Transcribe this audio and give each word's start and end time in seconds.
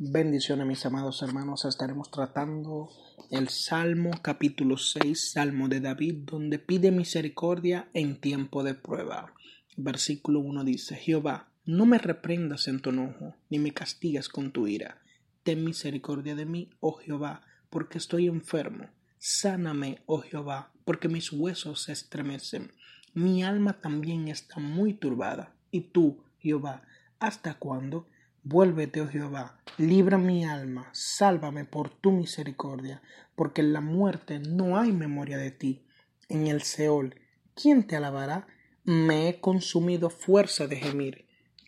Bendiciones 0.00 0.64
mis 0.64 0.86
amados 0.86 1.22
hermanos, 1.22 1.64
estaremos 1.64 2.08
tratando 2.12 2.88
el 3.32 3.48
Salmo 3.48 4.12
capítulo 4.22 4.76
6, 4.76 5.32
Salmo 5.32 5.68
de 5.68 5.80
David, 5.80 6.18
donde 6.18 6.60
pide 6.60 6.92
misericordia 6.92 7.88
en 7.94 8.20
tiempo 8.20 8.62
de 8.62 8.74
prueba. 8.74 9.34
Versículo 9.76 10.38
1 10.38 10.62
dice, 10.62 10.94
Jehová, 10.94 11.48
no 11.64 11.84
me 11.84 11.98
reprendas 11.98 12.68
en 12.68 12.78
tu 12.78 12.90
enojo, 12.90 13.34
ni 13.50 13.58
me 13.58 13.74
castigues 13.74 14.28
con 14.28 14.52
tu 14.52 14.68
ira. 14.68 15.02
Ten 15.42 15.64
misericordia 15.64 16.36
de 16.36 16.46
mí, 16.46 16.70
oh 16.78 16.92
Jehová, 16.92 17.42
porque 17.68 17.98
estoy 17.98 18.28
enfermo. 18.28 18.90
Sáname, 19.18 20.02
oh 20.06 20.20
Jehová, 20.20 20.70
porque 20.84 21.08
mis 21.08 21.32
huesos 21.32 21.82
se 21.82 21.92
estremecen. 21.92 22.70
Mi 23.14 23.42
alma 23.42 23.80
también 23.80 24.28
está 24.28 24.60
muy 24.60 24.94
turbada. 24.94 25.56
Y 25.72 25.80
tú, 25.80 26.22
Jehová, 26.38 26.82
¿hasta 27.18 27.54
cuándo? 27.54 28.06
Vuélvete, 28.44 29.00
oh 29.00 29.08
Jehová, 29.08 29.60
libra 29.76 30.16
mi 30.16 30.44
alma, 30.44 30.88
sálvame 30.92 31.64
por 31.64 31.90
tu 31.90 32.12
misericordia, 32.12 33.02
porque 33.34 33.60
en 33.60 33.72
la 33.72 33.80
muerte 33.80 34.38
no 34.38 34.78
hay 34.78 34.92
memoria 34.92 35.38
de 35.38 35.50
ti. 35.50 35.84
En 36.28 36.46
el 36.46 36.62
Seol, 36.62 37.14
¿quién 37.54 37.86
te 37.86 37.96
alabará? 37.96 38.46
Me 38.84 39.28
he 39.28 39.40
consumido 39.40 40.08
fuerza 40.08 40.66
de 40.66 40.76
gemir. 40.76 41.26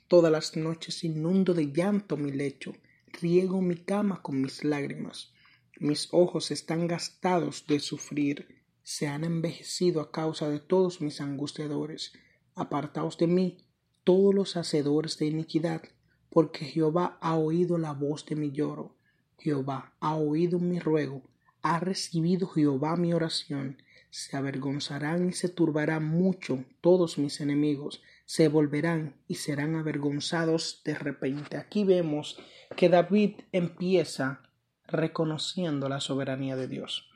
Todas 0.09 0.33
las 0.33 0.57
noches 0.57 1.05
inundo 1.05 1.55
de 1.55 1.73
llanto 1.73 2.17
mi 2.17 2.33
lecho, 2.33 2.73
riego 3.21 3.61
mi 3.61 3.77
cama 3.77 4.23
con 4.23 4.41
mis 4.41 4.65
lágrimas. 4.65 5.33
Mis 5.79 6.09
ojos 6.13 6.51
están 6.51 6.87
gastados 6.87 7.67
de 7.67 7.81
sufrir, 7.81 8.61
se 8.83 9.07
han 9.09 9.25
envejecido 9.25 10.01
a 10.01 10.11
causa 10.11 10.49
de 10.49 10.61
todos 10.61 11.01
mis 11.01 11.21
angustiadores. 11.21 12.13
Apartaos 12.55 13.19
de 13.19 13.27
mí, 13.27 13.59
todos 14.05 14.35
los 14.35 14.57
hacedores 14.57 15.19
de 15.19 15.27
iniquidad, 15.27 15.83
porque 16.31 16.65
Jehová 16.65 17.19
ha 17.21 17.37
oído 17.37 17.77
la 17.77 17.93
voz 17.93 18.25
de 18.27 18.37
mi 18.37 18.51
lloro, 18.51 18.97
Jehová 19.39 19.93
ha 20.01 20.15
oído 20.15 20.59
mi 20.59 20.79
ruego, 20.79 21.23
ha 21.63 21.81
recibido 21.81 22.47
Jehová 22.49 22.97
mi 22.97 23.13
oración, 23.13 23.83
se 24.11 24.37
avergonzarán 24.37 25.29
y 25.29 25.33
se 25.33 25.49
turbarán 25.49 26.05
mucho 26.05 26.65
todos 26.81 27.19
mis 27.19 27.41
enemigos, 27.41 28.03
se 28.25 28.49
volverán 28.49 29.17
y 29.29 29.37
serán 29.37 29.77
avergonzados 29.77 30.83
de 30.85 30.95
repente. 30.95 31.57
Aquí 31.57 31.85
vemos 31.85 32.39
que 32.77 32.89
David 32.89 33.41
empieza 33.53 34.43
reconociendo 34.87 35.89
la 35.89 36.01
soberanía 36.01 36.57
de 36.57 36.69
Dios. 36.69 37.09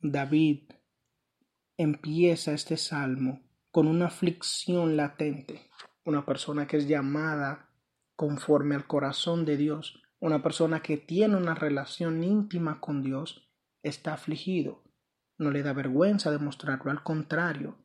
David 0.00 0.60
empieza 1.76 2.52
este 2.52 2.76
salmo 2.76 3.40
con 3.70 3.86
una 3.86 4.06
aflicción 4.06 4.96
latente, 4.96 5.70
una 6.04 6.26
persona 6.26 6.66
que 6.66 6.76
es 6.76 6.86
llamada 6.86 7.71
conforme 8.16 8.74
al 8.74 8.86
corazón 8.86 9.44
de 9.44 9.56
Dios. 9.56 10.02
Una 10.20 10.42
persona 10.42 10.80
que 10.80 10.96
tiene 10.96 11.36
una 11.36 11.54
relación 11.54 12.22
íntima 12.22 12.80
con 12.80 13.02
Dios 13.02 13.50
está 13.82 14.14
afligido. 14.14 14.84
No 15.38 15.50
le 15.50 15.62
da 15.62 15.72
vergüenza 15.72 16.30
demostrarlo, 16.30 16.90
al 16.90 17.02
contrario, 17.02 17.78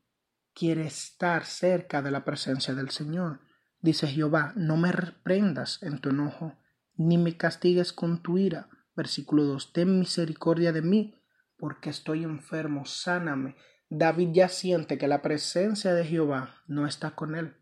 quiere 0.53 0.85
estar 0.85 1.45
cerca 1.45 2.01
de 2.01 2.11
la 2.11 2.23
presencia 2.23 2.75
del 2.75 2.89
Señor. 2.89 3.41
Dice 3.79 4.07
Jehová, 4.07 4.53
no 4.55 4.77
me 4.77 4.91
reprendas 4.91 5.81
en 5.81 5.99
tu 5.99 6.09
enojo, 6.09 6.57
ni 6.95 7.17
me 7.17 7.37
castigues 7.37 7.93
con 7.93 8.21
tu 8.21 8.37
ira. 8.37 8.69
Versículo 8.95 9.43
2, 9.43 9.73
ten 9.73 9.99
misericordia 9.99 10.71
de 10.71 10.81
mí, 10.81 11.15
porque 11.57 11.89
estoy 11.89 12.23
enfermo, 12.23 12.85
sáname. 12.85 13.55
David 13.89 14.29
ya 14.33 14.49
siente 14.49 14.97
que 14.97 15.07
la 15.07 15.21
presencia 15.21 15.93
de 15.93 16.05
Jehová 16.05 16.55
no 16.67 16.85
está 16.85 17.11
con 17.11 17.35
él 17.35 17.55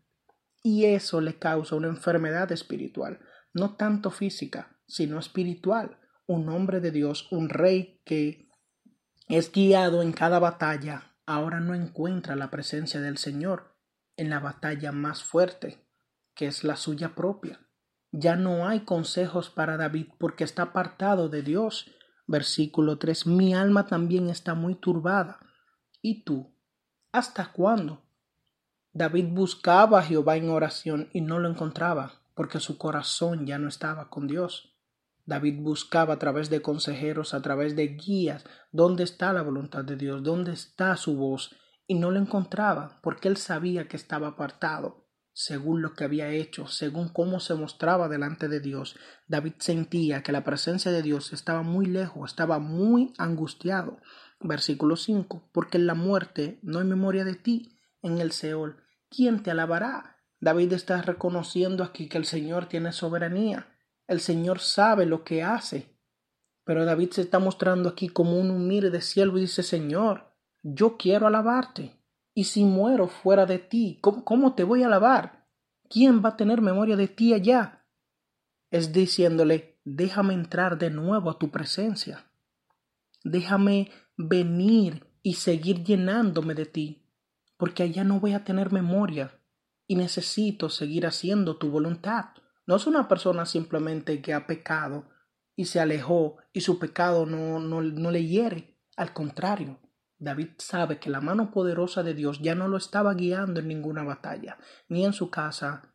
y 0.66 0.86
eso 0.86 1.20
le 1.20 1.38
causa 1.38 1.76
una 1.76 1.86
enfermedad 1.86 2.50
espiritual, 2.50 3.20
no 3.54 3.76
tanto 3.76 4.10
física, 4.10 4.76
sino 4.88 5.20
espiritual. 5.20 6.00
Un 6.26 6.48
hombre 6.48 6.80
de 6.80 6.90
Dios, 6.90 7.28
un 7.30 7.48
rey 7.48 8.02
que 8.04 8.50
es 9.28 9.52
guiado 9.52 10.02
en 10.02 10.12
cada 10.12 10.40
batalla, 10.40 11.14
ahora 11.24 11.60
no 11.60 11.76
encuentra 11.76 12.34
la 12.34 12.50
presencia 12.50 13.00
del 13.00 13.16
Señor 13.16 13.76
en 14.16 14.28
la 14.28 14.40
batalla 14.40 14.90
más 14.90 15.22
fuerte, 15.22 15.86
que 16.34 16.48
es 16.48 16.64
la 16.64 16.74
suya 16.74 17.14
propia. 17.14 17.60
Ya 18.10 18.34
no 18.34 18.66
hay 18.66 18.80
consejos 18.80 19.50
para 19.50 19.76
David 19.76 20.08
porque 20.18 20.42
está 20.42 20.62
apartado 20.62 21.28
de 21.28 21.42
Dios. 21.42 21.92
Versículo 22.26 22.98
3. 22.98 23.28
Mi 23.28 23.54
alma 23.54 23.86
también 23.86 24.30
está 24.30 24.54
muy 24.54 24.74
turbada. 24.74 25.38
¿Y 26.02 26.24
tú? 26.24 26.58
¿Hasta 27.12 27.52
cuándo? 27.52 28.05
David 28.98 29.26
buscaba 29.28 29.98
a 29.98 30.02
Jehová 30.02 30.38
en 30.38 30.48
oración 30.48 31.10
y 31.12 31.20
no 31.20 31.38
lo 31.38 31.50
encontraba, 31.50 32.22
porque 32.34 32.60
su 32.60 32.78
corazón 32.78 33.44
ya 33.44 33.58
no 33.58 33.68
estaba 33.68 34.08
con 34.08 34.26
Dios. 34.26 34.72
David 35.26 35.60
buscaba 35.60 36.14
a 36.14 36.18
través 36.18 36.48
de 36.48 36.62
consejeros, 36.62 37.34
a 37.34 37.42
través 37.42 37.76
de 37.76 37.88
guías, 37.88 38.46
dónde 38.72 39.04
está 39.04 39.34
la 39.34 39.42
voluntad 39.42 39.84
de 39.84 39.96
Dios, 39.96 40.22
dónde 40.22 40.54
está 40.54 40.96
su 40.96 41.14
voz, 41.14 41.54
y 41.86 41.96
no 41.96 42.10
lo 42.10 42.18
encontraba, 42.18 42.98
porque 43.02 43.28
él 43.28 43.36
sabía 43.36 43.86
que 43.86 43.98
estaba 43.98 44.28
apartado, 44.28 45.04
según 45.34 45.82
lo 45.82 45.92
que 45.92 46.04
había 46.04 46.30
hecho, 46.30 46.66
según 46.66 47.10
cómo 47.10 47.38
se 47.38 47.52
mostraba 47.52 48.08
delante 48.08 48.48
de 48.48 48.60
Dios. 48.60 48.96
David 49.28 49.56
sentía 49.58 50.22
que 50.22 50.32
la 50.32 50.42
presencia 50.42 50.90
de 50.90 51.02
Dios 51.02 51.34
estaba 51.34 51.60
muy 51.60 51.84
lejos, 51.84 52.30
estaba 52.30 52.60
muy 52.60 53.12
angustiado. 53.18 53.98
Versículo 54.40 54.96
5, 54.96 55.50
porque 55.52 55.76
en 55.76 55.86
la 55.86 55.94
muerte 55.94 56.58
no 56.62 56.78
hay 56.78 56.86
memoria 56.86 57.26
de 57.26 57.34
ti, 57.34 57.78
en 58.00 58.22
el 58.22 58.32
Seol 58.32 58.85
¿quién 59.08 59.42
te 59.42 59.50
alabará? 59.50 60.16
David 60.40 60.72
está 60.72 61.00
reconociendo 61.02 61.82
aquí 61.82 62.08
que 62.08 62.18
el 62.18 62.24
Señor 62.24 62.66
tiene 62.66 62.92
soberanía. 62.92 63.68
El 64.06 64.20
Señor 64.20 64.60
sabe 64.60 65.06
lo 65.06 65.24
que 65.24 65.42
hace. 65.42 65.96
Pero 66.64 66.84
David 66.84 67.10
se 67.12 67.22
está 67.22 67.38
mostrando 67.38 67.88
aquí 67.88 68.08
como 68.08 68.38
un 68.38 68.50
humilde 68.50 69.00
siervo 69.00 69.38
y 69.38 69.42
dice, 69.42 69.62
Señor, 69.62 70.32
yo 70.62 70.96
quiero 70.96 71.26
alabarte. 71.26 71.96
Y 72.34 72.44
si 72.44 72.64
muero 72.64 73.08
fuera 73.08 73.46
de 73.46 73.58
ti, 73.58 73.98
¿cómo, 74.02 74.24
¿cómo, 74.24 74.54
te 74.54 74.64
voy 74.64 74.82
a 74.82 74.86
alabar? 74.86 75.46
¿Quién 75.88 76.22
va 76.24 76.30
a 76.30 76.36
tener 76.36 76.60
memoria 76.60 76.96
de 76.96 77.08
ti 77.08 77.32
allá? 77.32 77.86
Es 78.70 78.92
diciéndole, 78.92 79.80
déjame 79.84 80.34
entrar 80.34 80.76
de 80.76 80.90
nuevo 80.90 81.30
a 81.30 81.38
tu 81.38 81.50
presencia. 81.50 82.30
Déjame 83.24 83.90
venir 84.16 85.06
y 85.22 85.34
seguir 85.34 85.82
llenándome 85.82 86.54
de 86.54 86.66
ti 86.66 87.05
porque 87.56 87.82
allá 87.82 88.04
no 88.04 88.20
voy 88.20 88.32
a 88.34 88.44
tener 88.44 88.72
memoria 88.72 89.40
y 89.86 89.96
necesito 89.96 90.68
seguir 90.68 91.06
haciendo 91.06 91.56
tu 91.56 91.70
voluntad. 91.70 92.26
No 92.66 92.76
es 92.76 92.86
una 92.86 93.08
persona 93.08 93.46
simplemente 93.46 94.20
que 94.20 94.34
ha 94.34 94.46
pecado 94.46 95.08
y 95.54 95.66
se 95.66 95.80
alejó 95.80 96.36
y 96.52 96.60
su 96.60 96.78
pecado 96.78 97.26
no, 97.26 97.60
no, 97.60 97.80
no 97.80 98.10
le 98.10 98.26
hiere. 98.26 98.78
Al 98.96 99.12
contrario, 99.12 99.78
David 100.18 100.48
sabe 100.58 100.98
que 100.98 101.10
la 101.10 101.20
mano 101.20 101.50
poderosa 101.50 102.02
de 102.02 102.14
Dios 102.14 102.40
ya 102.40 102.54
no 102.54 102.68
lo 102.68 102.76
estaba 102.76 103.14
guiando 103.14 103.60
en 103.60 103.68
ninguna 103.68 104.02
batalla, 104.02 104.58
ni 104.88 105.04
en 105.04 105.12
su 105.12 105.30
casa, 105.30 105.94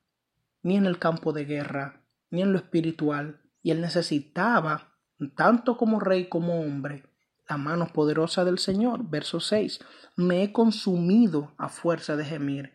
ni 0.62 0.78
en 0.78 0.86
el 0.86 1.00
campo 1.00 1.34
de 1.34 1.46
guerra, 1.46 2.06
ni 2.30 2.42
en 2.42 2.52
lo 2.52 2.60
espiritual, 2.60 3.42
y 3.64 3.72
él 3.72 3.82
necesitaba, 3.82 4.96
tanto 5.36 5.76
como 5.78 6.00
rey 6.00 6.30
como 6.30 6.62
hombre, 6.62 7.04
la 7.52 7.58
mano 7.58 7.92
poderosa 7.92 8.46
del 8.46 8.60
Señor. 8.60 9.10
Verso 9.10 9.42
6. 9.42 9.82
Me 10.16 10.42
he 10.42 10.54
consumido 10.54 11.54
a 11.58 11.68
fuerza 11.68 12.16
de 12.16 12.24
gemir. 12.24 12.72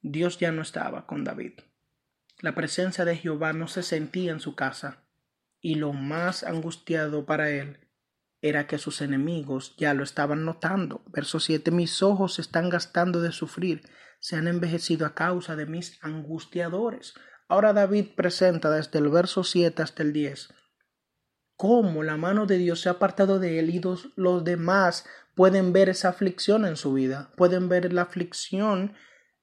Dios 0.00 0.38
ya 0.38 0.50
no 0.50 0.62
estaba 0.62 1.06
con 1.06 1.24
David. 1.24 1.60
La 2.40 2.54
presencia 2.54 3.04
de 3.04 3.16
Jehová 3.16 3.52
no 3.52 3.68
se 3.68 3.82
sentía 3.82 4.32
en 4.32 4.40
su 4.40 4.54
casa. 4.54 5.02
y 5.60 5.76
lo 5.76 5.94
más 5.94 6.44
angustiado 6.44 7.24
para 7.24 7.48
él 7.48 7.88
era 8.42 8.66
que 8.66 8.76
sus 8.76 9.00
enemigos 9.00 9.74
ya 9.78 9.94
lo 9.94 10.04
estaban 10.04 10.44
notando. 10.44 11.02
Verso 11.06 11.40
7. 11.40 11.70
Mis 11.70 12.02
ojos 12.02 12.34
se 12.34 12.42
están 12.42 12.68
gastando 12.68 13.22
de 13.22 13.32
sufrir, 13.32 13.82
se 14.20 14.36
han 14.36 14.46
envejecido 14.46 15.06
a 15.06 15.14
causa 15.14 15.56
de 15.56 15.64
mis 15.64 15.98
angustiadores. 16.02 17.14
Ahora 17.48 17.72
David 17.72 18.08
presenta 18.14 18.70
desde 18.70 18.98
el 18.98 19.08
verso 19.08 19.42
7 19.42 19.82
hasta 19.82 20.02
el 20.02 20.12
10 20.12 20.48
cómo 21.56 22.02
la 22.02 22.16
mano 22.16 22.46
de 22.46 22.58
Dios 22.58 22.80
se 22.80 22.88
ha 22.88 22.92
apartado 22.92 23.38
de 23.38 23.58
él 23.58 23.70
y 23.70 23.80
los 24.16 24.44
demás 24.44 25.06
pueden 25.34 25.72
ver 25.72 25.88
esa 25.88 26.08
aflicción 26.08 26.64
en 26.64 26.76
su 26.76 26.92
vida, 26.92 27.30
pueden 27.36 27.68
ver 27.68 27.92
la 27.92 28.02
aflicción 28.02 28.94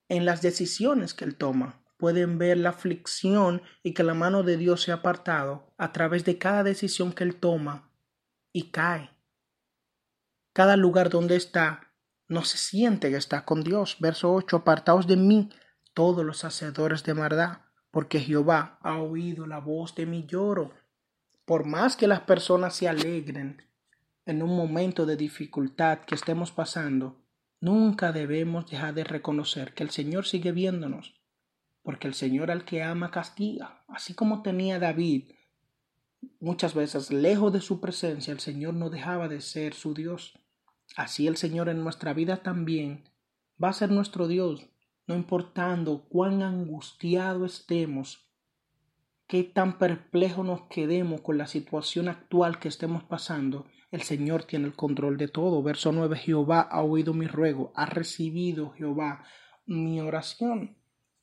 en 0.08 0.24
las 0.24 0.42
decisiones 0.42 1.14
que 1.14 1.24
él 1.24 1.36
toma, 1.36 1.82
pueden 1.96 2.38
ver 2.38 2.58
la 2.58 2.70
aflicción 2.70 3.62
y 3.82 3.94
que 3.94 4.02
la 4.02 4.14
mano 4.14 4.42
de 4.42 4.56
Dios 4.56 4.82
se 4.82 4.92
ha 4.92 4.96
apartado 4.96 5.72
a 5.78 5.92
través 5.92 6.24
de 6.24 6.38
cada 6.38 6.62
decisión 6.62 7.12
que 7.12 7.24
él 7.24 7.36
toma 7.36 7.90
y 8.52 8.70
cae. 8.70 9.10
Cada 10.52 10.76
lugar 10.76 11.08
donde 11.08 11.36
está 11.36 11.92
no 12.28 12.44
se 12.44 12.58
siente 12.58 13.10
que 13.10 13.16
está 13.16 13.44
con 13.44 13.62
Dios. 13.62 13.96
Verso 14.00 14.32
8, 14.32 14.56
apartaos 14.56 15.06
de 15.06 15.16
mí 15.16 15.50
todos 15.94 16.24
los 16.24 16.44
hacedores 16.44 17.04
de 17.04 17.14
maldad, 17.14 17.58
porque 17.90 18.20
Jehová 18.20 18.78
ha 18.82 18.98
oído 18.98 19.46
la 19.46 19.58
voz 19.58 19.94
de 19.94 20.06
mi 20.06 20.26
lloro. 20.26 20.72
Por 21.52 21.66
más 21.66 21.96
que 21.96 22.06
las 22.06 22.20
personas 22.20 22.74
se 22.74 22.88
alegren 22.88 23.60
en 24.24 24.42
un 24.42 24.56
momento 24.56 25.04
de 25.04 25.16
dificultad 25.16 25.98
que 25.98 26.14
estemos 26.14 26.50
pasando, 26.50 27.20
nunca 27.60 28.10
debemos 28.10 28.70
dejar 28.70 28.94
de 28.94 29.04
reconocer 29.04 29.74
que 29.74 29.82
el 29.82 29.90
Señor 29.90 30.24
sigue 30.24 30.50
viéndonos, 30.50 31.12
porque 31.82 32.08
el 32.08 32.14
Señor 32.14 32.50
al 32.50 32.64
que 32.64 32.82
ama 32.82 33.10
castiga, 33.10 33.84
así 33.88 34.14
como 34.14 34.40
tenía 34.40 34.78
David 34.78 35.30
muchas 36.40 36.72
veces 36.72 37.10
lejos 37.12 37.52
de 37.52 37.60
su 37.60 37.82
presencia, 37.82 38.32
el 38.32 38.40
Señor 38.40 38.72
no 38.72 38.88
dejaba 38.88 39.28
de 39.28 39.42
ser 39.42 39.74
su 39.74 39.92
Dios. 39.92 40.38
Así 40.96 41.26
el 41.26 41.36
Señor 41.36 41.68
en 41.68 41.84
nuestra 41.84 42.14
vida 42.14 42.38
también 42.38 43.10
va 43.62 43.68
a 43.68 43.74
ser 43.74 43.90
nuestro 43.90 44.26
Dios, 44.26 44.70
no 45.06 45.14
importando 45.14 46.04
cuán 46.08 46.40
angustiado 46.40 47.44
estemos, 47.44 48.31
qué 49.32 49.44
tan 49.44 49.78
perplejo 49.78 50.44
nos 50.44 50.66
quedemos 50.66 51.22
con 51.22 51.38
la 51.38 51.46
situación 51.46 52.10
actual 52.10 52.58
que 52.58 52.68
estemos 52.68 53.02
pasando, 53.02 53.64
el 53.90 54.02
Señor 54.02 54.44
tiene 54.44 54.66
el 54.66 54.74
control 54.74 55.16
de 55.16 55.26
todo. 55.26 55.62
Verso 55.62 55.90
9, 55.90 56.18
Jehová 56.18 56.60
ha 56.60 56.82
oído 56.82 57.14
mi 57.14 57.26
ruego, 57.26 57.72
ha 57.74 57.86
recibido 57.86 58.72
Jehová 58.72 59.24
mi 59.64 60.02
oración. 60.02 60.76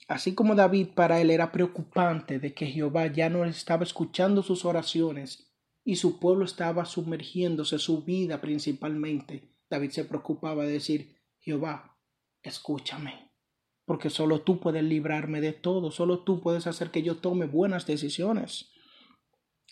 Así 0.07 0.33
como 0.33 0.55
David 0.55 0.87
para 0.95 1.21
él 1.21 1.29
era 1.29 1.51
preocupante 1.51 2.39
de 2.39 2.55
que 2.55 2.65
Jehová 2.65 3.05
ya 3.05 3.29
no 3.29 3.45
estaba 3.45 3.83
escuchando 3.83 4.41
sus 4.41 4.65
oraciones 4.65 5.53
y 5.83 5.97
su 5.97 6.19
pueblo 6.19 6.45
estaba 6.45 6.85
sumergiéndose, 6.85 7.77
su 7.77 8.03
vida 8.05 8.41
principalmente, 8.41 9.53
David 9.69 9.91
se 9.91 10.05
preocupaba 10.05 10.63
de 10.63 10.71
decir, 10.71 11.15
Jehová, 11.37 11.95
escúchame, 12.41 13.28
porque 13.89 14.11
solo 14.11 14.41
tú 14.41 14.59
puedes 14.59 14.83
librarme 14.83 15.41
de 15.41 15.51
todo, 15.51 15.89
solo 15.89 16.19
tú 16.19 16.41
puedes 16.41 16.67
hacer 16.67 16.91
que 16.91 17.01
yo 17.01 17.17
tome 17.17 17.47
buenas 17.47 17.87
decisiones. 17.87 18.69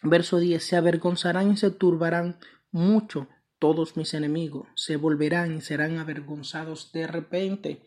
Verso 0.01 0.39
10, 0.39 0.63
se 0.63 0.75
avergonzarán 0.75 1.51
y 1.51 1.57
se 1.57 1.69
turbarán 1.69 2.39
mucho 2.71 3.27
todos 3.59 3.95
mis 3.95 4.15
enemigos, 4.15 4.69
se 4.75 4.95
volverán 4.95 5.57
y 5.57 5.61
serán 5.61 5.99
avergonzados 5.99 6.91
de 6.93 7.05
repente 7.05 7.85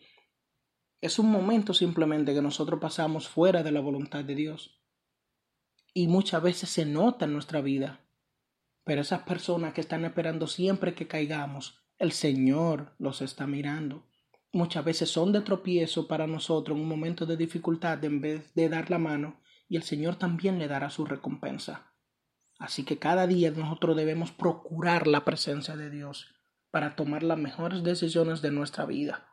es 1.01 1.19
un 1.19 1.29
momento 1.29 1.73
simplemente 1.73 2.33
que 2.33 2.41
nosotros 2.41 2.79
pasamos 2.79 3.27
fuera 3.27 3.61
de 3.61 3.73
la 3.73 3.81
voluntad 3.81 4.23
de 4.23 4.35
Dios. 4.35 4.81
Y 5.93 6.07
muchas 6.07 6.41
veces 6.41 6.69
se 6.69 6.85
nota 6.85 7.25
en 7.25 7.33
nuestra 7.33 7.59
vida. 7.59 8.05
Pero 8.85 9.01
esas 9.01 9.23
personas 9.23 9.73
que 9.73 9.81
están 9.81 10.05
esperando 10.05 10.47
siempre 10.47 10.95
que 10.95 11.09
caigamos, 11.09 11.83
el 11.97 12.13
Señor 12.13 12.95
los 12.99 13.21
está 13.21 13.47
mirando. 13.47 14.07
Muchas 14.53 14.83
veces 14.83 15.09
son 15.09 15.31
de 15.31 15.41
tropiezo 15.41 16.07
para 16.07 16.27
nosotros 16.27 16.75
en 16.75 16.83
un 16.83 16.89
momento 16.89 17.25
de 17.25 17.37
dificultad 17.37 18.03
en 18.03 18.21
vez 18.21 18.53
de 18.53 18.69
dar 18.69 18.89
la 18.89 18.97
mano 18.97 19.41
y 19.69 19.77
el 19.77 19.83
Señor 19.83 20.17
también 20.17 20.59
le 20.59 20.67
dará 20.67 20.89
su 20.89 21.05
recompensa. 21.05 21.93
Así 22.59 22.83
que 22.83 22.99
cada 22.99 23.27
día 23.27 23.51
nosotros 23.51 23.95
debemos 23.95 24.31
procurar 24.31 25.07
la 25.07 25.23
presencia 25.23 25.75
de 25.75 25.89
Dios 25.89 26.35
para 26.69 26.95
tomar 26.95 27.23
las 27.23 27.37
mejores 27.37 27.83
decisiones 27.83 28.41
de 28.41 28.51
nuestra 28.51 28.85
vida 28.85 29.31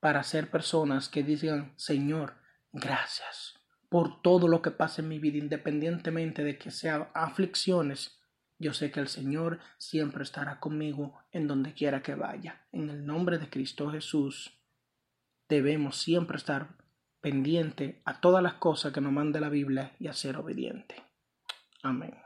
para 0.00 0.22
ser 0.22 0.50
personas 0.50 1.08
que 1.08 1.22
digan, 1.22 1.72
Señor, 1.76 2.34
gracias 2.72 3.54
por 3.88 4.22
todo 4.22 4.48
lo 4.48 4.62
que 4.62 4.70
pasa 4.70 5.02
en 5.02 5.08
mi 5.08 5.18
vida, 5.18 5.38
independientemente 5.38 6.44
de 6.44 6.58
que 6.58 6.70
sean 6.70 7.08
aflicciones. 7.14 8.18
Yo 8.58 8.72
sé 8.72 8.90
que 8.90 9.00
el 9.00 9.08
Señor 9.08 9.58
siempre 9.78 10.22
estará 10.22 10.60
conmigo 10.60 11.18
en 11.30 11.46
donde 11.46 11.74
quiera 11.74 12.02
que 12.02 12.14
vaya. 12.14 12.66
En 12.72 12.88
el 12.88 13.04
nombre 13.04 13.38
de 13.38 13.50
Cristo 13.50 13.90
Jesús, 13.90 14.58
debemos 15.48 15.96
siempre 15.96 16.38
estar 16.38 16.76
pendiente 17.20 18.00
a 18.04 18.20
todas 18.20 18.42
las 18.42 18.54
cosas 18.54 18.92
que 18.92 19.00
nos 19.00 19.12
manda 19.12 19.40
la 19.40 19.48
Biblia 19.48 19.94
y 19.98 20.08
a 20.08 20.12
ser 20.12 20.36
obediente. 20.36 21.02
Amén. 21.82 22.25